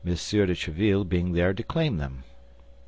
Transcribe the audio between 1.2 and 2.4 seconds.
there to claim them.